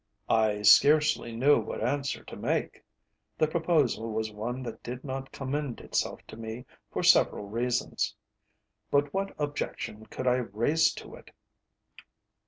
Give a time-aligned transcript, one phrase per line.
[0.31, 2.83] I scarcely knew what answer to make.
[3.37, 8.15] The proposal was one that did not commend itself to me for several reasons.
[8.89, 11.29] But what objection could I raise to it?